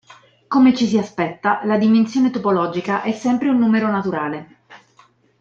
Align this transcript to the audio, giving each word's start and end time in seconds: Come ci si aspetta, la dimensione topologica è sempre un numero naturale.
Come 0.47 0.73
ci 0.73 0.87
si 0.87 0.97
aspetta, 0.97 1.63
la 1.63 1.77
dimensione 1.77 2.31
topologica 2.31 3.03
è 3.03 3.11
sempre 3.11 3.49
un 3.49 3.59
numero 3.59 3.87
naturale. 3.91 4.61